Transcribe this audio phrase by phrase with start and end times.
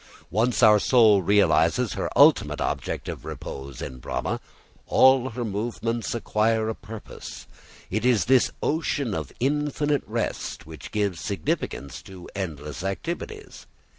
[0.31, 4.39] Once our soul realises her ultimate object of repose in Brahma,
[4.87, 7.45] all her movements acquire a purpose.
[7.91, 13.67] It is this ocean of infinite rest which gives significance to endless activities.